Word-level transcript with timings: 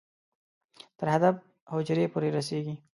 تر 0.97 1.07
هدف 1.13 1.35
حجرې 1.73 2.05
پورې 2.13 2.29
رسېږي. 2.37 2.75